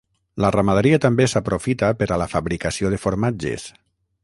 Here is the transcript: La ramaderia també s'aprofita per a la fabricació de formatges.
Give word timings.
La 0.43 0.49
ramaderia 0.53 0.99
també 1.03 1.27
s'aprofita 1.33 1.91
per 2.01 2.09
a 2.15 2.19
la 2.23 2.29
fabricació 2.33 2.93
de 2.95 3.01
formatges. 3.07 3.71